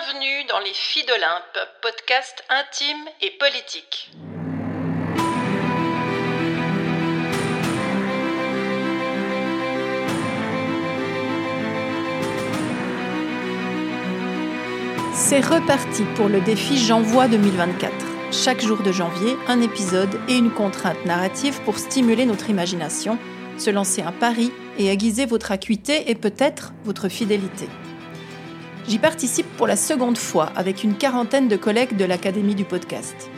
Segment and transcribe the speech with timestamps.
[0.00, 4.10] Bienvenue dans Les Filles d'Olympe, podcast intime et politique.
[15.12, 17.92] C'est reparti pour le défi J'envoie 2024.
[18.32, 23.18] Chaque jour de janvier, un épisode et une contrainte narrative pour stimuler notre imagination,
[23.58, 27.68] se lancer un pari et aiguiser votre acuité et peut-être votre fidélité.
[28.88, 33.30] J'y participe pour la seconde fois avec une quarantaine de collègues de l'Académie du podcast.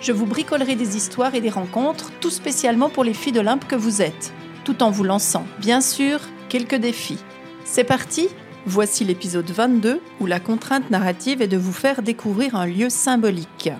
[0.00, 3.76] Je vous bricolerai des histoires et des rencontres, tout spécialement pour les filles d'Olympe que
[3.76, 4.32] vous êtes,
[4.64, 7.18] tout en vous lançant, bien sûr, quelques défis.
[7.64, 8.28] C'est parti
[8.66, 13.70] Voici l'épisode 22 où la contrainte narrative est de vous faire découvrir un lieu symbolique.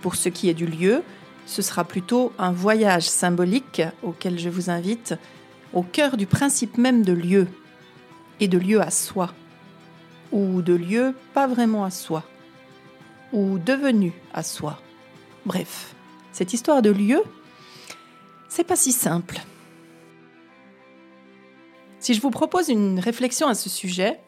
[0.00, 1.02] Pour ce qui est du lieu,
[1.44, 5.16] ce sera plutôt un voyage symbolique auquel je vous invite
[5.74, 7.46] au cœur du principe même de lieu
[8.40, 9.34] et de lieu à soi
[10.32, 12.24] ou de lieu pas vraiment à soi,
[13.32, 14.80] ou devenu à soi.
[15.46, 15.94] Bref,
[16.32, 17.22] cette histoire de lieu,
[18.48, 19.40] c'est pas si simple.
[21.98, 24.20] Si je vous propose une réflexion à ce sujet,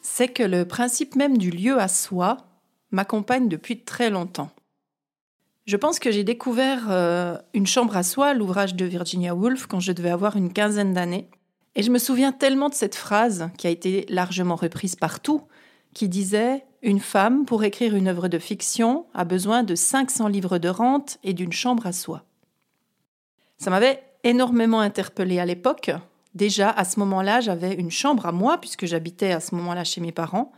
[0.00, 2.38] c'est que le principe même du lieu à soi
[2.92, 4.50] m'accompagne depuis très longtemps.
[5.66, 9.80] Je pense que j'ai découvert euh, Une chambre à soi, l'ouvrage de Virginia Woolf, quand
[9.80, 11.28] je devais avoir une quinzaine d'années.
[11.76, 15.42] Et je me souviens tellement de cette phrase qui a été largement reprise partout,
[15.92, 20.56] qui disait Une femme, pour écrire une œuvre de fiction, a besoin de 500 livres
[20.56, 22.24] de rente et d'une chambre à soi.
[23.58, 25.90] Ça m'avait énormément interpellée à l'époque.
[26.34, 30.00] Déjà, à ce moment-là, j'avais une chambre à moi, puisque j'habitais à ce moment-là chez
[30.00, 30.52] mes parents.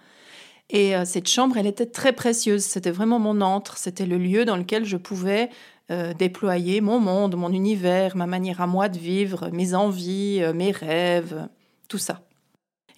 [0.71, 2.63] Et euh, cette chambre, elle était très précieuse.
[2.63, 3.77] C'était vraiment mon antre.
[3.77, 5.51] C'était le lieu dans lequel je pouvais
[5.91, 10.53] euh, déployer mon monde, mon univers, ma manière à moi de vivre, mes envies, euh,
[10.53, 11.49] mes rêves,
[11.89, 12.21] tout ça.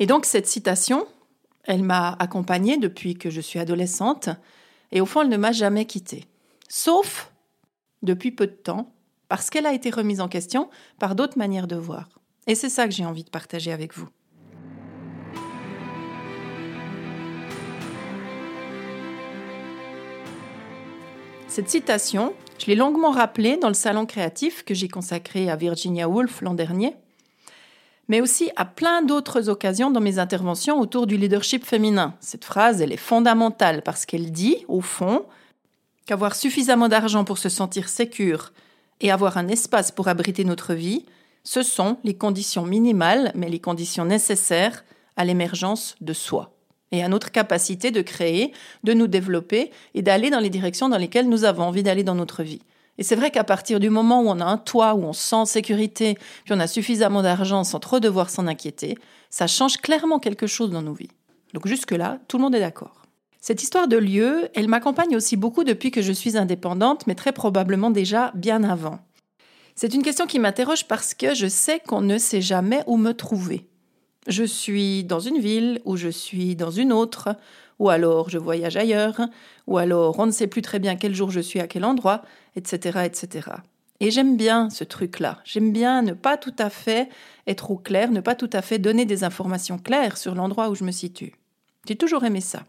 [0.01, 1.07] Et donc cette citation,
[1.65, 4.29] elle m'a accompagnée depuis que je suis adolescente,
[4.93, 6.25] et au fond, elle ne m'a jamais quittée.
[6.69, 7.33] Sauf
[8.03, 8.93] depuis peu de temps,
[9.29, 10.69] parce qu'elle a été remise en question
[10.99, 12.09] par d'autres manières de voir.
[12.49, 14.09] Et c'est ça que j'ai envie de partager avec vous.
[21.47, 26.09] Cette citation, je l'ai longuement rappelée dans le salon créatif que j'ai consacré à Virginia
[26.09, 26.95] Woolf l'an dernier,
[28.09, 32.15] mais aussi à plein d'autres occasions dans mes interventions autour du leadership féminin.
[32.21, 35.25] Cette phrase, elle est fondamentale parce qu'elle dit, au fond,
[36.05, 38.53] qu'avoir suffisamment d'argent pour se sentir sécure
[39.01, 41.07] et avoir un espace pour abriter notre vie,
[41.45, 44.85] ce sont les conditions minimales, mais les conditions nécessaires
[45.17, 46.60] à l'émergence de soi
[46.93, 48.53] et à notre capacité de créer,
[48.85, 52.15] de nous développer et d'aller dans les directions dans lesquelles nous avons envie d'aller dans
[52.15, 52.63] notre vie.
[52.99, 55.37] Et c'est vrai qu'à partir du moment où on a un toit, où on sent
[55.37, 58.99] en sécurité, puis on a suffisamment d'argent sans trop devoir s'en inquiéter,
[59.31, 61.09] ça change clairement quelque chose dans nos vies.
[61.55, 63.07] Donc jusque-là, tout le monde est d'accord.
[63.41, 67.33] Cette histoire de lieu, elle m'accompagne aussi beaucoup depuis que je suis indépendante, mais très
[67.33, 68.99] probablement déjà bien avant.
[69.75, 73.13] C'est une question qui m'interroge parce que je sais qu'on ne sait jamais où me
[73.13, 73.70] trouver
[74.27, 77.37] je suis dans une ville ou je suis dans une autre,
[77.79, 79.21] ou alors je voyage ailleurs,
[79.67, 82.23] ou alors on ne sait plus très bien quel jour je suis à quel endroit,
[82.57, 83.01] etc.
[83.05, 83.49] etc.
[84.01, 85.41] Et j'aime bien ce truc-là.
[85.45, 87.09] J'aime bien ne pas tout à fait
[87.47, 90.75] être au clair, ne pas tout à fait donner des informations claires sur l'endroit où
[90.75, 91.35] je me situe.
[91.87, 92.65] J'ai toujours aimé ça.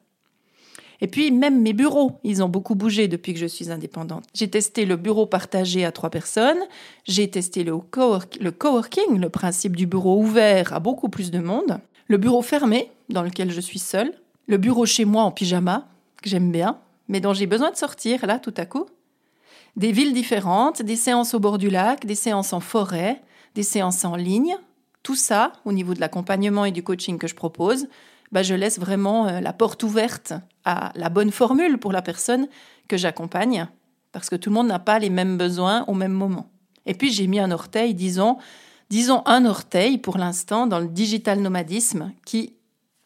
[1.02, 4.24] Et puis même mes bureaux, ils ont beaucoup bougé depuis que je suis indépendante.
[4.36, 6.60] J'ai testé le bureau partagé à trois personnes,
[7.06, 12.18] j'ai testé le, coworking, le principe du bureau ouvert à beaucoup plus de monde, le
[12.18, 14.14] bureau fermé, dans lequel je suis seule,
[14.48, 15.88] le bureau chez moi en pyjama,
[16.22, 18.86] que j'aime bien, mais dont j'ai besoin de sortir là tout à coup,
[19.76, 23.22] des villes différentes, des séances au bord du lac, des séances en forêt,
[23.56, 24.56] des séances en ligne,
[25.04, 27.88] tout ça, au niveau de l'accompagnement et du coaching que je propose,
[28.32, 30.34] bah, je laisse vraiment euh, la porte ouverte
[30.66, 32.48] à la bonne formule pour la personne
[32.88, 33.68] que j'accompagne,
[34.12, 36.50] parce que tout le monde n'a pas les mêmes besoins au même moment.
[36.86, 38.38] Et puis j'ai mis un orteil, disons,
[38.90, 42.56] disons un orteil pour l'instant dans le digital nomadisme qui,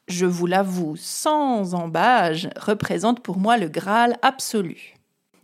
[0.07, 4.95] je vous l'avoue sans embâge, représente pour moi le Graal absolu.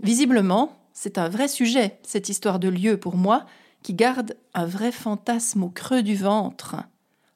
[0.01, 3.45] Visiblement, c'est un vrai sujet, cette histoire de lieu pour moi,
[3.83, 6.75] qui garde un vrai fantasme au creux du ventre.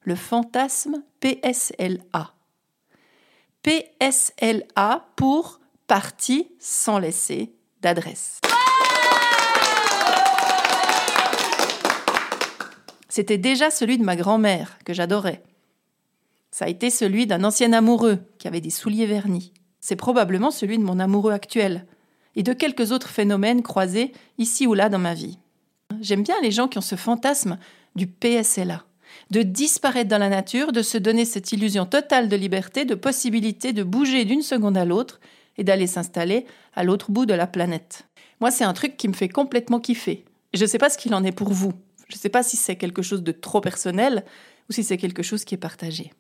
[0.02, 2.35] Le fantasme PSLA.
[3.66, 7.52] PSLA pour partie sans laisser
[7.82, 8.40] d'adresse.
[13.10, 15.42] C'était déjà celui de ma grand-mère, que j'adorais.
[16.52, 19.52] Ça a été celui d'un ancien amoureux qui avait des souliers vernis.
[19.80, 21.88] C'est probablement celui de mon amoureux actuel,
[22.36, 25.40] et de quelques autres phénomènes croisés ici ou là dans ma vie.
[26.02, 27.58] J'aime bien les gens qui ont ce fantasme
[27.96, 28.84] du PSLA.
[29.32, 33.74] De disparaître dans la nature, de se donner cette illusion totale de liberté, de possibilité
[33.74, 35.20] de bouger d'une seconde à l'autre
[35.58, 36.46] et d'aller s'installer
[36.76, 38.06] à l'autre bout de la planète.
[38.42, 40.26] Moi, c'est un truc qui me fait complètement kiffer.
[40.54, 41.74] je ne sais pas ce qu'il en est pour vous.
[42.10, 44.26] Je ne sais pas si c'est quelque chose de trop personnel
[44.70, 46.12] ou si c'est quelque chose qui est partagé.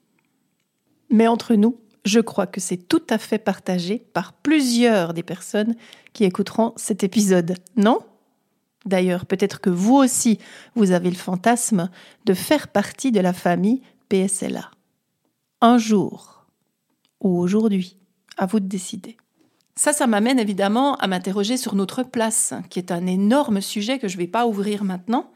[1.09, 5.75] Mais entre nous, je crois que c'est tout à fait partagé par plusieurs des personnes
[6.13, 7.99] qui écouteront cet épisode, non?
[8.85, 10.39] D'ailleurs, peut-être que vous aussi,
[10.75, 11.89] vous avez le fantasme
[12.25, 14.69] de faire partie de la famille PSLA.
[15.61, 16.45] Un jour
[17.21, 17.97] ou aujourd'hui,
[18.37, 19.17] à vous de décider.
[19.75, 24.07] Ça, ça m'amène évidemment à m'interroger sur notre place, qui est un énorme sujet que
[24.07, 25.31] je ne vais pas ouvrir maintenant,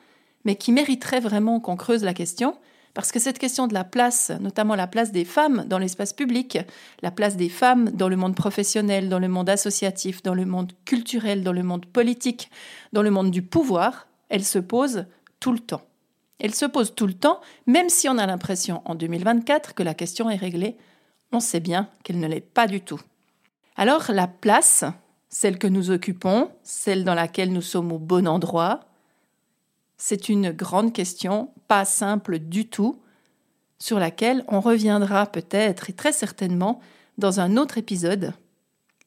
[0.46, 2.56] mais qui mériterait vraiment qu'on creuse la question,
[2.94, 6.58] parce que cette question de la place, notamment la place des femmes dans l'espace public,
[7.02, 10.74] la place des femmes dans le monde professionnel, dans le monde associatif, dans le monde
[10.86, 12.50] culturel, dans le monde politique,
[12.94, 15.06] dans le monde du pouvoir, elle se pose
[15.40, 15.82] tout le temps.
[16.40, 19.94] Elle se pose tout le temps, même si on a l'impression en 2024 que la
[19.94, 20.78] question est réglée,
[21.32, 23.00] on sait bien qu'elle ne l'est pas du tout.
[23.76, 24.84] Alors la place,
[25.30, 28.89] celle que nous occupons, celle dans laquelle nous sommes au bon endroit,
[30.00, 33.00] c'est une grande question, pas simple du tout,
[33.78, 36.80] sur laquelle on reviendra peut-être et très certainement
[37.18, 38.34] dans un autre épisode,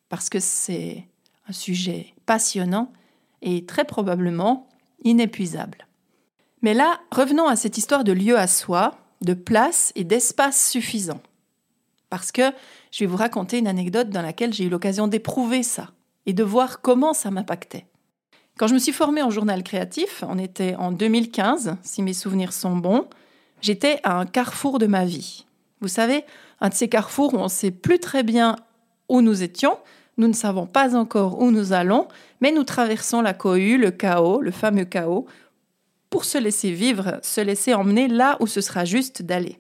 [0.08, 1.08] parce que c'est
[1.48, 2.92] un sujet passionnant
[3.40, 4.68] et très probablement
[5.02, 5.88] inépuisable.
[6.60, 8.92] Mais là, revenons à cette histoire de lieu à soi,
[9.22, 11.20] de place et d'espace suffisant.
[12.10, 12.52] Parce que
[12.90, 15.90] je vais vous raconter une anecdote dans laquelle j'ai eu l'occasion d'éprouver ça
[16.26, 17.86] et de voir comment ça m'impactait.
[18.58, 22.52] Quand je me suis formée en journal créatif, on était en 2015, si mes souvenirs
[22.52, 23.06] sont bons,
[23.62, 25.46] j'étais à un carrefour de ma vie.
[25.80, 26.24] Vous savez,
[26.60, 28.56] un de ces carrefours où on ne sait plus très bien
[29.08, 29.78] où nous étions,
[30.18, 32.08] nous ne savons pas encore où nous allons,
[32.40, 35.26] mais nous traversons la cohue, le chaos, le fameux chaos,
[36.10, 39.58] pour se laisser vivre, se laisser emmener là où ce sera juste d'aller.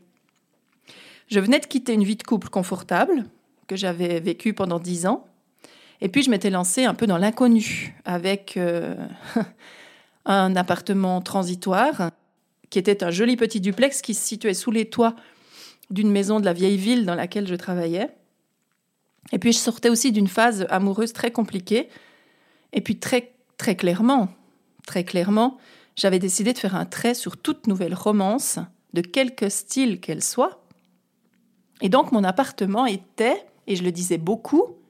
[1.28, 3.24] Je venais de quitter une vie de couple confortable,
[3.66, 5.24] que j'avais vécue pendant dix ans,
[6.02, 8.96] et puis je m'étais lancée un peu dans l'inconnu avec euh,
[10.24, 12.10] un appartement transitoire
[12.70, 15.14] qui était un joli petit duplex qui se situait sous les toits
[15.90, 18.10] d'une maison de la vieille ville dans laquelle je travaillais.
[19.30, 21.88] Et puis je sortais aussi d'une phase amoureuse très compliquée.
[22.72, 24.28] Et puis très très clairement,
[24.84, 25.56] très clairement,
[25.94, 28.58] j'avais décidé de faire un trait sur toute nouvelle romance,
[28.92, 30.64] de quelque style qu'elle soit.
[31.80, 34.81] Et donc mon appartement était, et je le disais beaucoup,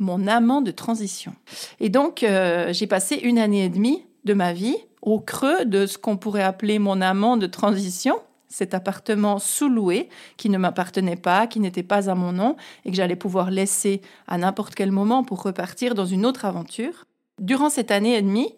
[0.00, 1.32] mon amant de transition.
[1.78, 5.86] Et donc, euh, j'ai passé une année et demie de ma vie au creux de
[5.86, 11.46] ce qu'on pourrait appeler mon amant de transition, cet appartement sous-loué qui ne m'appartenait pas,
[11.46, 15.22] qui n'était pas à mon nom et que j'allais pouvoir laisser à n'importe quel moment
[15.22, 17.04] pour repartir dans une autre aventure.
[17.38, 18.54] Durant cette année et demie,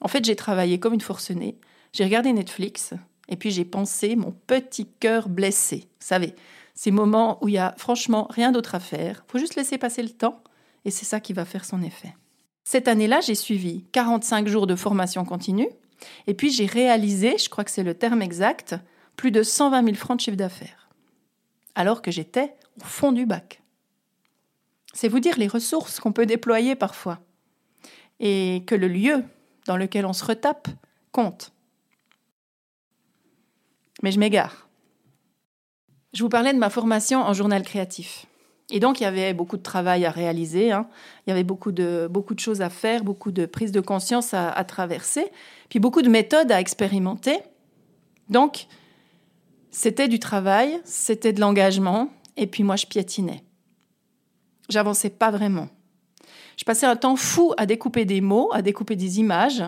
[0.00, 1.58] en fait, j'ai travaillé comme une forcenée.
[1.92, 2.94] J'ai regardé Netflix
[3.28, 5.88] et puis j'ai pensé mon petit cœur blessé.
[6.00, 6.34] Vous savez,
[6.74, 9.24] ces moments où il y a franchement rien d'autre à faire.
[9.28, 10.42] Faut juste laisser passer le temps
[10.84, 12.14] et c'est ça qui va faire son effet.
[12.64, 15.68] Cette année-là, j'ai suivi 45 jours de formation continue,
[16.26, 18.76] et puis j'ai réalisé, je crois que c'est le terme exact,
[19.16, 20.88] plus de 120 000 francs de chiffre d'affaires,
[21.74, 23.62] alors que j'étais au fond du bac.
[24.94, 27.20] C'est vous dire les ressources qu'on peut déployer parfois,
[28.20, 29.24] et que le lieu
[29.66, 30.68] dans lequel on se retape
[31.10, 31.52] compte.
[34.02, 34.68] Mais je m'égare.
[36.12, 38.26] Je vous parlais de ma formation en journal créatif.
[38.74, 40.72] Et donc, il y avait beaucoup de travail à réaliser.
[40.72, 40.88] Hein.
[41.26, 44.32] Il y avait beaucoup de, beaucoup de choses à faire, beaucoup de prise de conscience
[44.32, 45.26] à, traverser,
[45.68, 47.38] puis beaucoup de méthodes à expérimenter.
[48.30, 48.66] Donc,
[49.70, 53.44] c'était du travail, c'était de l'engagement, et puis moi, je piétinais.
[54.70, 55.68] J'avançais pas vraiment.
[56.56, 59.62] Je passais un temps fou à découper des mots, à découper des images.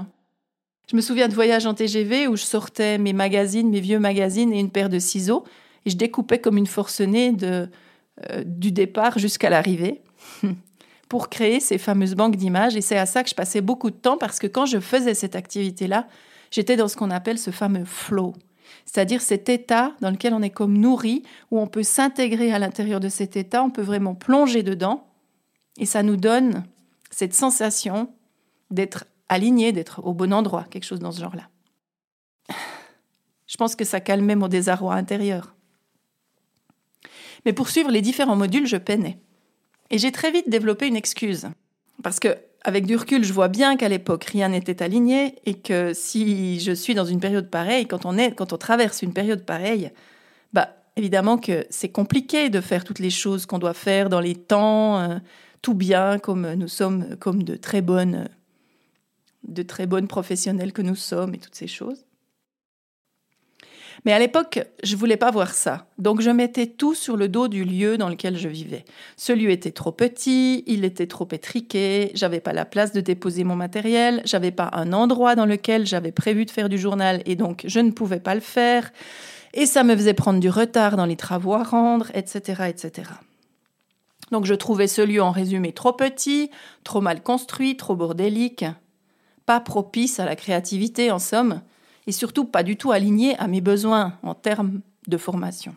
[0.91, 4.51] Je me souviens de voyages en TGV où je sortais mes magazines, mes vieux magazines
[4.55, 5.45] et une paire de ciseaux,
[5.85, 7.69] et je découpais comme une forcenée de,
[8.45, 10.03] du départ jusqu'à l'arrivée
[11.09, 12.77] pour créer ces fameuses banques d'images.
[12.77, 15.15] Et c'est à ça que je passais beaucoup de temps parce que quand je faisais
[15.15, 16.07] cette activité-là,
[16.51, 18.35] j'étais dans ce qu'on appelle ce fameux flow.
[18.85, 23.01] C'est-à-dire cet état dans lequel on est comme nourri, où on peut s'intégrer à l'intérieur
[23.01, 25.07] de cet état, on peut vraiment plonger dedans,
[25.79, 26.65] et ça nous donne
[27.11, 28.13] cette sensation
[28.71, 31.49] d'être aligné, d'être au bon endroit, quelque chose dans ce genre-là.
[33.47, 35.54] Je pense que ça calmait mon désarroi intérieur.
[37.45, 39.19] Mais pour suivre les différents modules, je peinais.
[39.91, 41.47] Et j'ai très vite développé une excuse.
[42.03, 45.93] Parce que, avec du recul, je vois bien qu'à l'époque, rien n'était aligné et que
[45.95, 49.45] si je suis dans une période pareille, quand on, est, quand on traverse une période
[49.45, 49.91] pareille,
[50.53, 54.35] bah, évidemment que c'est compliqué de faire toutes les choses qu'on doit faire dans les
[54.35, 55.19] temps, euh,
[55.61, 58.29] tout bien, comme nous sommes, comme de très bonnes,
[59.47, 62.07] de très bonnes professionnelles que nous sommes et toutes ces choses.
[64.05, 65.87] Mais à l'époque, je voulais pas voir ça.
[65.99, 68.85] Donc je mettais tout sur le dos du lieu dans lequel je vivais.
[69.17, 73.45] Ce lieu était trop petit, il était trop étriqué, j'avais pas la place de déposer
[73.45, 77.37] mon matériel, j'avais pas un endroit dans lequel j'avais prévu de faire du journal et
[77.37, 78.91] donc je ne pouvais pas le faire.
[79.53, 83.09] Et ça me faisait prendre du retard dans les travaux à rendre, etc., etc.
[84.33, 86.51] Donc je trouvais ce lieu en résumé trop petit,
[86.83, 88.65] trop mal construit, trop bordélique,
[89.47, 91.61] pas propice à la créativité en somme,
[92.07, 95.75] et surtout pas du tout aligné à mes besoins en termes de formation.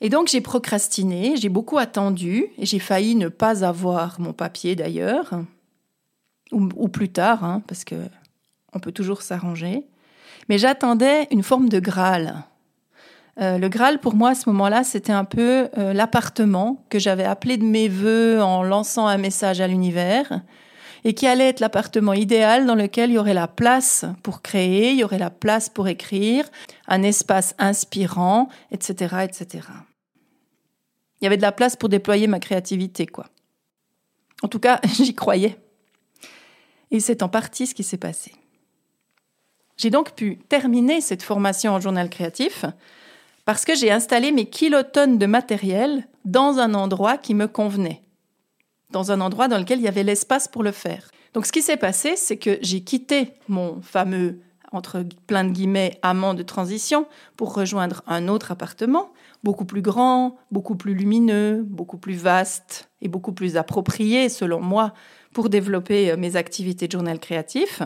[0.00, 4.76] Et donc j'ai procrastiné, j'ai beaucoup attendu, et j'ai failli ne pas avoir mon papier
[4.76, 5.32] d'ailleurs,
[6.52, 7.96] ou, plus tard, hein, parce que
[8.72, 9.84] on peut toujours s'arranger.
[10.48, 12.44] Mais j'attendais une forme de Graal.
[13.40, 17.24] Euh, le Graal, pour moi, à ce moment-là, c'était un peu euh, l'appartement que j'avais
[17.24, 20.40] appelé de mes voeux en lançant un message à l'univers,
[21.04, 24.90] et qui allait être l'appartement idéal dans lequel il y aurait la place pour créer,
[24.90, 26.48] il y aurait la place pour écrire,
[26.86, 29.68] un espace inspirant, etc., etc.
[31.20, 33.26] Il y avait de la place pour déployer ma créativité, quoi.
[34.42, 35.56] En tout cas, j'y croyais.
[36.90, 38.32] Et c'est en partie ce qui s'est passé.
[39.76, 42.64] J'ai donc pu terminer cette formation en journal créatif
[43.44, 48.02] parce que j'ai installé mes kilotonnes de matériel dans un endroit qui me convenait
[48.90, 51.10] dans un endroit dans lequel il y avait l'espace pour le faire.
[51.34, 54.40] Donc ce qui s'est passé, c'est que j'ai quitté mon fameux,
[54.72, 60.36] entre plein de guillemets, amant de transition pour rejoindre un autre appartement, beaucoup plus grand,
[60.50, 64.92] beaucoup plus lumineux, beaucoup plus vaste et beaucoup plus approprié, selon moi,
[65.32, 67.82] pour développer euh, mes activités de journal créatif.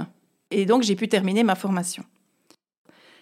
[0.50, 2.04] Et donc j'ai pu terminer ma formation.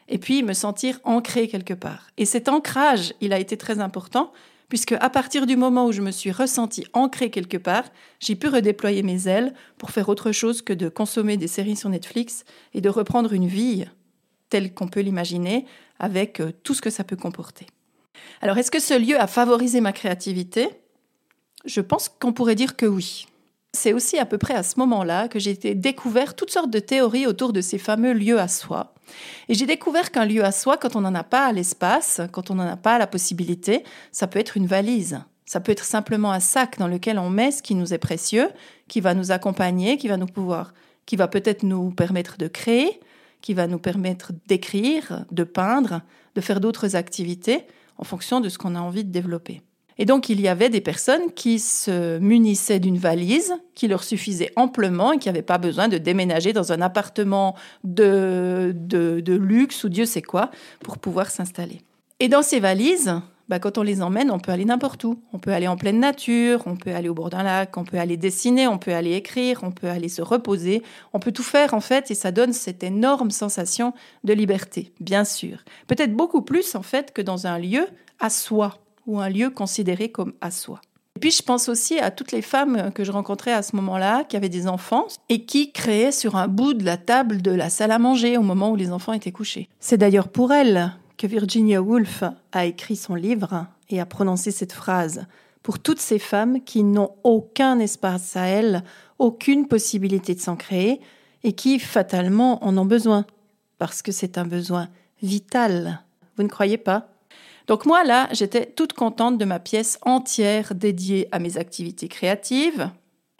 [0.08, 2.08] Et puis me sentir ancré quelque part.
[2.16, 4.32] Et cet ancrage, il a été très important
[4.70, 7.84] puisque à partir du moment où je me suis ressentie ancrée quelque part,
[8.20, 11.90] j'ai pu redéployer mes ailes pour faire autre chose que de consommer des séries sur
[11.90, 13.84] Netflix et de reprendre une vie
[14.48, 15.64] telle qu'on peut l'imaginer,
[15.98, 17.66] avec euh, tout ce que ça peut comporter.
[18.42, 20.68] Alors, est-ce que ce lieu a favorisé ma créativité?
[21.64, 23.26] Je pense qu'on pourrait dire que oui.
[23.72, 27.26] C'est aussi à peu près à ce moment-là que j'ai découvert toutes sortes de théories
[27.26, 28.94] autour de ces fameux lieux à soi.
[29.48, 32.56] Et j'ai découvert qu'un lieu à soi, quand on n'en a pas l'espace, quand on
[32.56, 35.20] n'en a pas la possibilité, ça peut être une valise.
[35.46, 38.48] Ça peut être simplement un sac dans lequel on met ce qui nous est précieux,
[38.88, 40.74] qui va nous accompagner, qui va nous pouvoir,
[41.06, 43.00] qui va peut-être nous permettre de créer,
[43.40, 46.02] qui va nous permettre d'écrire, de peindre,
[46.34, 47.66] de faire d'autres activités
[47.98, 49.62] en fonction de ce qu'on a envie de développer.
[50.00, 54.50] Et donc, il y avait des personnes qui se munissaient d'une valise qui leur suffisait
[54.56, 57.54] amplement et qui n'avaient pas besoin de déménager dans un appartement
[57.84, 60.50] de, de, luxe ou Dieu sait quoi
[60.82, 61.82] pour pouvoir s'installer.
[62.18, 63.12] Et dans ces valises,
[63.50, 65.20] bah, quand on les emmène, on peut aller n'importe où.
[65.34, 67.98] On peut aller en pleine nature, on peut aller au bord d'un lac, on peut
[67.98, 70.82] aller dessiner, on peut aller écrire, on peut aller se reposer.
[71.12, 73.92] On peut tout faire en fait et ça donne cette énorme sensation
[74.24, 75.58] de liberté, bien sûr.
[75.88, 77.86] Peut-être beaucoup plus en fait que dans un lieu
[78.18, 78.78] à soi
[79.10, 80.80] ou un lieu considéré comme à soi.
[81.16, 84.24] Et puis je pense aussi à toutes les femmes que je rencontrais à ce moment-là,
[84.24, 87.68] qui avaient des enfants et qui créaient sur un bout de la table de la
[87.68, 89.68] salle à manger au moment où les enfants étaient couchés.
[89.80, 94.72] C'est d'ailleurs pour elles que Virginia Woolf a écrit son livre et a prononcé cette
[94.72, 95.26] phrase.
[95.62, 98.82] Pour toutes ces femmes qui n'ont aucun espace à elles,
[99.18, 101.00] aucune possibilité de s'en créer
[101.42, 103.26] et qui fatalement en ont besoin,
[103.76, 104.88] parce que c'est un besoin
[105.22, 106.02] vital.
[106.36, 107.08] Vous ne croyez pas?
[107.70, 112.90] Donc moi, là, j'étais toute contente de ma pièce entière dédiée à mes activités créatives.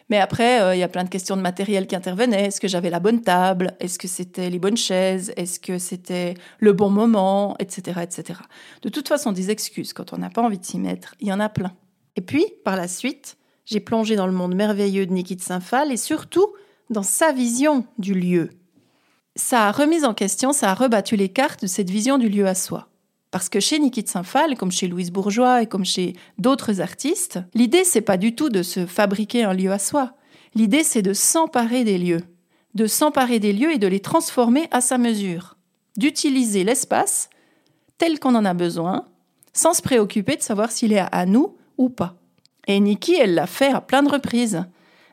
[0.09, 2.45] Mais après, euh, il y a plein de questions de matériel qui intervenaient.
[2.45, 3.75] Est-ce que j'avais la bonne table?
[3.81, 5.33] Est-ce que c'était les bonnes chaises?
[5.35, 7.57] Est-ce que c'était le bon moment?
[7.59, 7.99] Etc.
[8.01, 8.39] etc.
[8.81, 11.33] De toute façon, des excuses, quand on n'a pas envie de s'y mettre, il y
[11.33, 11.73] en a plein.
[12.15, 13.35] Et puis, par la suite,
[13.65, 16.53] j'ai plongé dans le monde merveilleux de Niki de Saint-Phal et surtout
[16.89, 18.51] dans sa vision du lieu.
[19.35, 22.47] Ça a remis en question, ça a rebattu les cartes de cette vision du lieu
[22.47, 22.87] à soi.
[23.31, 27.39] Parce que chez Niki de Saint-Phal, comme chez Louise Bourgeois et comme chez d'autres artistes,
[27.53, 30.11] l'idée c'est pas du tout de se fabriquer un lieu à soi.
[30.53, 32.21] L'idée c'est de s'emparer des lieux,
[32.75, 35.55] de s'emparer des lieux et de les transformer à sa mesure,
[35.95, 37.29] d'utiliser l'espace
[37.97, 39.05] tel qu'on en a besoin,
[39.53, 42.15] sans se préoccuper de savoir s'il est à nous ou pas.
[42.67, 44.65] Et Niki, elle l'a fait à plein de reprises.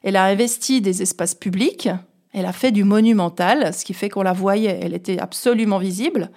[0.03, 1.89] Elle a investi des espaces publics,
[2.33, 6.31] elle a fait du monumental, ce qui fait qu'on la voyait, elle était absolument visible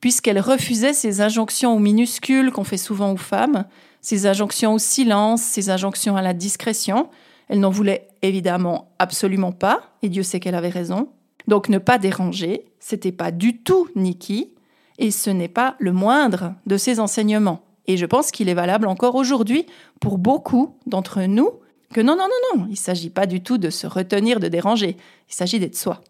[0.00, 3.64] puisqu'elle refusait ces injonctions aux minuscules qu'on fait souvent aux femmes,
[4.00, 7.08] ces injonctions au silence, ces injonctions à la discrétion.
[7.48, 11.08] Elle n'en voulait évidemment absolument pas, et Dieu sait qu'elle avait raison.
[11.48, 14.50] Donc ne pas déranger, c'était pas du tout Niki,
[14.98, 17.62] et ce n'est pas le moindre de ses enseignements.
[17.86, 19.66] Et je pense qu'il est valable encore aujourd'hui
[19.98, 21.50] pour beaucoup d'entre nous
[21.92, 24.46] que non, non, non, non, il ne s'agit pas du tout de se retenir de
[24.46, 24.96] déranger,
[25.28, 26.00] il s'agit d'être soi.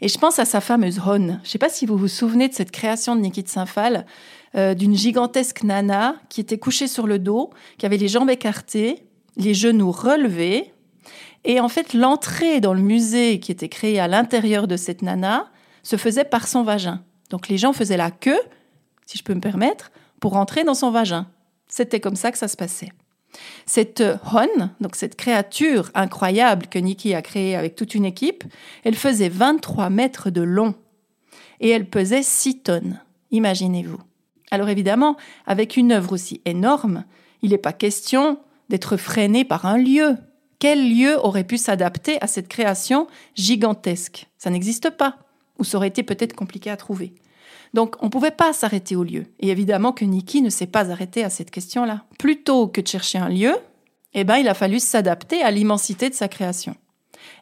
[0.00, 1.26] Et je pense à sa fameuse Hon.
[1.26, 4.06] Je ne sais pas si vous vous souvenez de cette création de Niki de Saint-Phal,
[4.54, 9.04] euh, d'une gigantesque nana qui était couchée sur le dos, qui avait les jambes écartées,
[9.36, 10.72] les genoux relevés.
[11.44, 15.50] Et en fait, l'entrée dans le musée qui était créé à l'intérieur de cette nana
[15.82, 17.02] se faisait par son vagin.
[17.30, 18.40] Donc les gens faisaient la queue,
[19.06, 21.26] si je peux me permettre, pour entrer dans son vagin.
[21.68, 22.90] C'était comme ça que ça se passait.
[23.66, 24.02] Cette
[24.32, 28.44] Hon, donc cette créature incroyable que Nikki a créée avec toute une équipe,
[28.84, 30.74] elle faisait 23 mètres de long
[31.60, 33.00] et elle pesait 6 tonnes.
[33.30, 34.00] Imaginez-vous.
[34.50, 35.16] Alors évidemment,
[35.46, 37.04] avec une œuvre aussi énorme,
[37.42, 40.16] il n'est pas question d'être freiné par un lieu.
[40.58, 44.28] Quel lieu aurait pu s'adapter à cette création gigantesque?
[44.38, 45.18] Ça n'existe pas,
[45.58, 47.14] ou ça aurait été peut-être compliqué à trouver.
[47.76, 49.26] Donc on ne pouvait pas s'arrêter au lieu.
[49.38, 52.04] Et évidemment que Niki ne s'est pas arrêté à cette question-là.
[52.18, 53.54] Plutôt que de chercher un lieu,
[54.14, 56.74] eh ben, il a fallu s'adapter à l'immensité de sa création.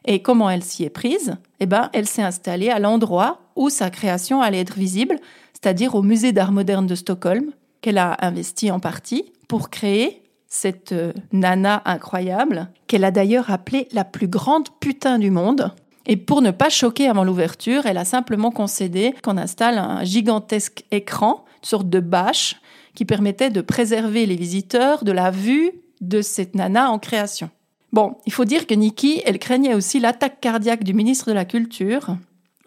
[0.03, 1.37] Et comment elle s'y est prise?
[1.61, 5.21] Eh ben, elle s'est installée à l'endroit où sa création allait être visible,
[5.53, 10.91] c'est-à-dire au musée d'art moderne de Stockholm, qu'elle a investi en partie pour créer cette
[10.91, 15.73] euh, nana incroyable, qu'elle a d'ailleurs appelée la plus grande putain du monde,
[16.07, 20.83] et pour ne pas choquer avant l'ouverture, elle a simplement concédé qu'on installe un gigantesque
[20.91, 22.57] écran, une sorte de bâche,
[22.93, 25.71] qui permettait de préserver les visiteurs de la vue
[26.01, 27.49] de cette nana en création.
[27.91, 31.45] Bon, il faut dire que Nikki, elle craignait aussi l'attaque cardiaque du ministre de la
[31.45, 32.15] Culture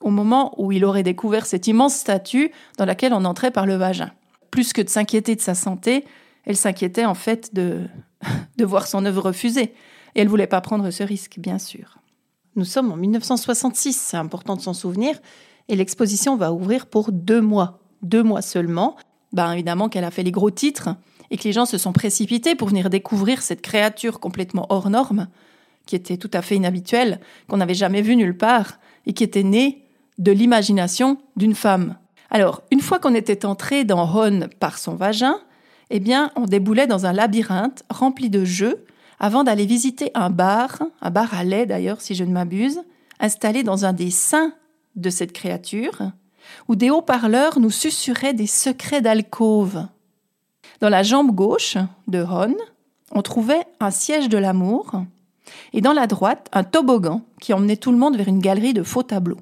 [0.01, 3.75] au moment où il aurait découvert cette immense statue dans laquelle on entrait par le
[3.75, 4.11] vagin.
[4.51, 6.05] Plus que de s'inquiéter de sa santé,
[6.45, 7.83] elle s'inquiétait en fait de,
[8.57, 9.75] de voir son œuvre refusée.
[10.15, 11.99] Et elle voulait pas prendre ce risque, bien sûr.
[12.59, 15.21] Nous sommes en 1966, c'est important de s'en souvenir,
[15.69, 17.79] et l'exposition va ouvrir pour deux mois.
[18.03, 18.97] Deux mois seulement.
[19.33, 20.89] Ben, évidemment qu'elle a fait les gros titres
[21.31, 25.29] et que les gens se sont précipités pour venir découvrir cette créature complètement hors norme,
[25.87, 29.45] qui était tout à fait inhabituelle, qu'on n'avait jamais vue nulle part, et qui était
[29.45, 29.85] née
[30.19, 31.97] de l'imagination d'une femme.
[32.29, 35.37] Alors, une fois qu'on était entré dans Hon par son vagin,
[35.91, 38.85] eh bien, on déboulait dans un labyrinthe rempli de jeux
[39.21, 42.81] avant d'aller visiter un bar, un bar à lait d'ailleurs si je ne m'abuse,
[43.21, 44.53] installé dans un des seins
[44.97, 46.11] de cette créature,
[46.69, 49.87] où des haut-parleurs nous susurraient des secrets d'alcôve.
[50.81, 52.55] Dans la jambe gauche de Hon,
[53.13, 55.03] on trouvait un siège de l'amour,
[55.73, 58.83] et dans la droite, un toboggan qui emmenait tout le monde vers une galerie de
[58.83, 59.41] faux tableaux.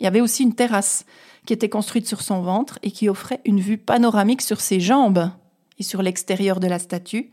[0.00, 1.04] Il y avait aussi une terrasse
[1.46, 5.30] qui était construite sur son ventre et qui offrait une vue panoramique sur ses jambes
[5.78, 7.32] et sur l'extérieur de la statue,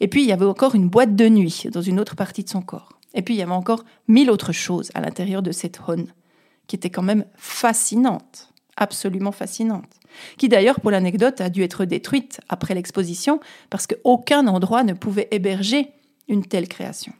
[0.00, 2.48] et puis, il y avait encore une boîte de nuit dans une autre partie de
[2.48, 2.98] son corps.
[3.14, 6.06] Et puis, il y avait encore mille autres choses à l'intérieur de cette Hon,
[6.66, 9.90] qui était quand même fascinante, absolument fascinante.
[10.36, 15.28] Qui d'ailleurs, pour l'anecdote, a dû être détruite après l'exposition, parce qu'aucun endroit ne pouvait
[15.30, 15.90] héberger
[16.28, 17.12] une telle création.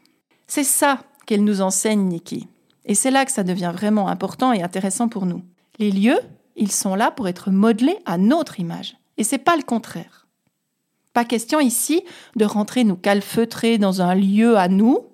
[0.47, 2.47] C'est ça qu'elle nous enseigne, Nikki.
[2.85, 5.43] Et c'est là que ça devient vraiment important et intéressant pour nous.
[5.79, 6.19] Les lieux,
[6.55, 8.95] ils sont là pour être modelés à notre image.
[9.17, 10.24] Et c'est pas le contraire.
[11.15, 12.03] Pas question ici
[12.35, 15.07] de rentrer nous calfeutrer dans un lieu à nous,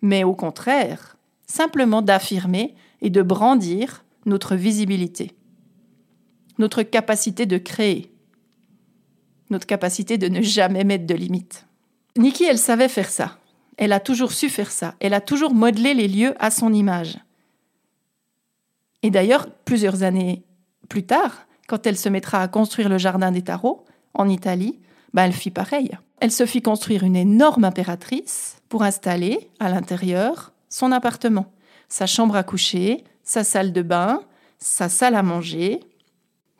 [0.00, 5.32] mais au contraire, simplement d'affirmer et de brandir notre visibilité,
[6.56, 8.10] notre capacité de créer,
[9.50, 11.66] notre capacité de ne jamais mettre de limites.
[12.16, 13.36] Nikki, elle savait faire ça.
[13.76, 14.94] Elle a toujours su faire ça.
[14.98, 17.18] Elle a toujours modelé les lieux à son image.
[19.02, 20.42] Et d'ailleurs, plusieurs années
[20.88, 24.80] plus tard, quand elle se mettra à construire le jardin des tarots en Italie,
[25.18, 25.90] bah, elle fit pareil.
[26.20, 31.46] Elle se fit construire une énorme impératrice pour installer à l'intérieur son appartement,
[31.88, 34.20] sa chambre à coucher, sa salle de bain,
[34.58, 35.80] sa salle à manger.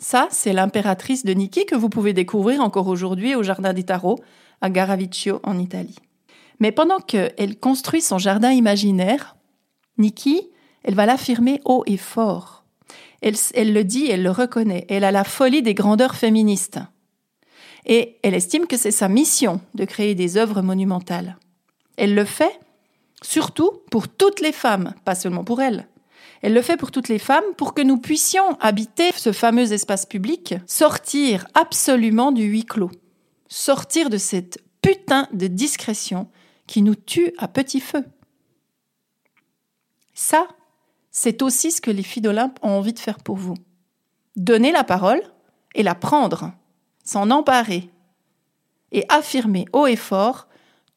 [0.00, 4.18] Ça, c'est l'impératrice de Niki que vous pouvez découvrir encore aujourd'hui au Jardin des Tarots
[4.60, 6.00] à Garaviccio en Italie.
[6.58, 9.36] Mais pendant qu'elle construit son jardin imaginaire,
[9.98, 10.48] Niki,
[10.82, 12.64] elle va l'affirmer haut et fort.
[13.22, 14.84] Elle, elle le dit, elle le reconnaît.
[14.88, 16.80] Elle a la folie des grandeurs féministes
[17.88, 21.38] et elle estime que c'est sa mission de créer des œuvres monumentales.
[21.96, 22.60] Elle le fait
[23.22, 25.88] surtout pour toutes les femmes, pas seulement pour elle.
[26.42, 30.06] Elle le fait pour toutes les femmes pour que nous puissions habiter ce fameux espace
[30.06, 32.92] public, sortir absolument du huis clos,
[33.48, 36.28] sortir de cette putain de discrétion
[36.66, 38.04] qui nous tue à petit feu.
[40.14, 40.46] Ça,
[41.10, 43.54] c'est aussi ce que les filles d'Olympe ont envie de faire pour vous.
[44.36, 45.22] Donner la parole
[45.74, 46.52] et la prendre
[47.08, 47.88] s'en emparer
[48.92, 50.46] et affirmer haut et fort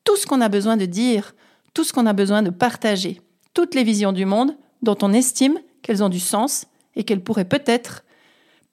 [0.03, 1.33] tout ce qu'on a besoin de dire,
[1.73, 3.21] tout ce qu'on a besoin de partager,
[3.53, 6.65] toutes les visions du monde dont on estime qu'elles ont du sens
[6.97, 8.03] et qu'elles pourraient peut-être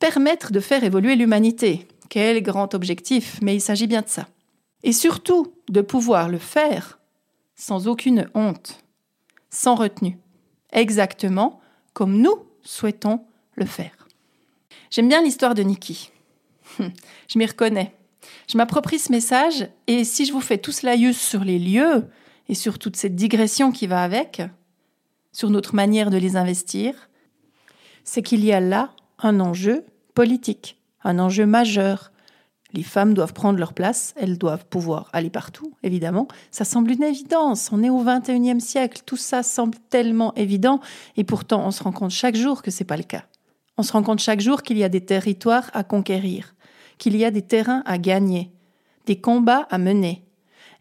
[0.01, 1.87] permettre de faire évoluer l'humanité.
[2.09, 4.27] Quel grand objectif, mais il s'agit bien de ça.
[4.83, 6.99] Et surtout de pouvoir le faire
[7.55, 8.83] sans aucune honte,
[9.51, 10.19] sans retenue,
[10.73, 11.61] exactement
[11.93, 13.21] comme nous souhaitons
[13.55, 14.09] le faire.
[14.91, 16.11] J'aime bien l'histoire de Nikki.
[17.29, 17.95] Je m'y reconnais.
[18.49, 22.07] Je m'approprie ce message et si je vous fais tout cela sur les lieux
[22.49, 24.43] et sur toute cette digression qui va avec,
[25.33, 27.09] sur notre manière de les investir,
[28.05, 32.11] c'est qu'il y a là un enjeu politique, un enjeu majeur.
[32.73, 36.29] Les femmes doivent prendre leur place, elles doivent pouvoir aller partout, évidemment.
[36.51, 40.81] Ça semble une évidence, on est au 21e siècle, tout ça semble tellement évident,
[41.17, 43.25] et pourtant on se rend compte chaque jour que ce n'est pas le cas.
[43.79, 46.55] On se rend compte chaque jour qu'il y a des territoires à conquérir,
[46.99, 48.53] qu'il y a des terrains à gagner,
[49.07, 50.25] des combats à mener.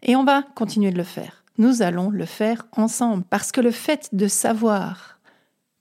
[0.02, 1.44] Et on va continuer de le faire.
[1.56, 5.18] Nous allons le faire ensemble, parce que le fait de savoir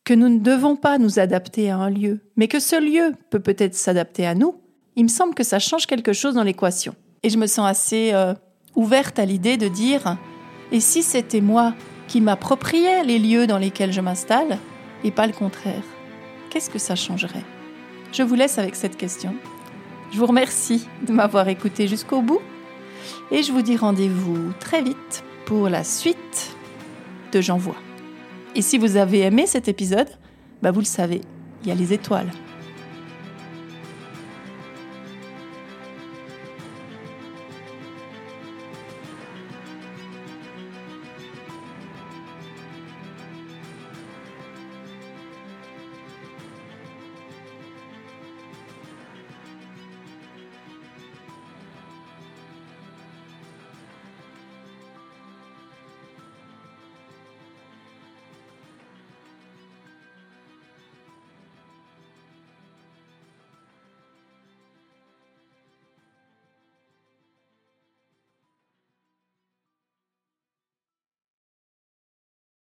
[0.03, 3.41] que nous ne devons pas nous adapter à un lieu, mais que ce lieu peut
[3.41, 4.55] peut-être s'adapter à nous,
[4.95, 6.95] il me semble que ça change quelque chose dans l'équation.
[7.23, 8.33] Et je me sens assez euh,
[8.75, 10.17] ouverte à l'idée de dire,
[10.71, 11.73] et si c'était moi
[12.07, 14.57] qui m'appropriais les lieux dans lesquels je m'installe,
[15.03, 15.83] et pas le contraire,
[16.49, 17.43] qu'est-ce que ça changerait?
[18.11, 19.35] Je vous laisse avec cette question.
[20.11, 22.41] Je vous remercie de m'avoir écouté jusqu'au bout
[23.31, 26.55] et je vous dis rendez-vous très vite pour la suite
[27.31, 27.75] de J'envoie.
[28.55, 30.09] Et si vous avez aimé cet épisode,
[30.61, 31.21] bah vous le savez,
[31.61, 32.31] il y a les étoiles.